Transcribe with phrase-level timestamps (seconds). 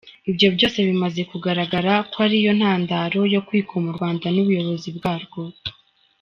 [0.29, 5.41] Ibyo byose bimaze kugaragara ko ariyo ntandaro yo kwikoma U Rwanda n’ubuyobozi bwarwo.